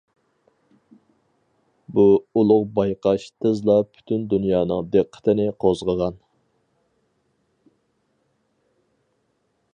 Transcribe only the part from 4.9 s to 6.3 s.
دىققىتىنى قوزغىغان.